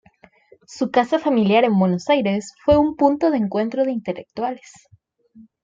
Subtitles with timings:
[0.65, 4.89] Su casa familiar en Buenos Aires fue un punto de encuentro de intelectuales.